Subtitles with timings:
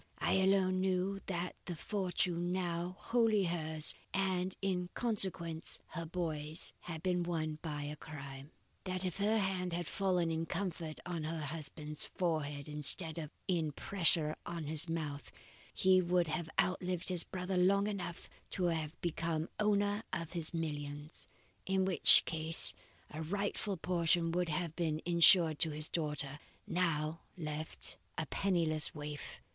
[0.17, 7.03] I alone knew that the fortune now wholly hers, and in consequence her boy's, had
[7.03, 8.49] been won by a crime.
[8.85, 13.73] That if her hand had fallen in comfort on her husband's forehead instead of in
[13.73, 15.31] pressure on his mouth,
[15.71, 18.27] he would have outlived his brother long enough
[18.57, 21.27] to have become owner of his millions;
[21.67, 22.73] in which case
[23.11, 29.39] a rightful portion would have been insured to his daughter, now left a penniless waif.